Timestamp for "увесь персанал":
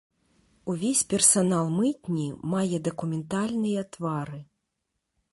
0.71-1.65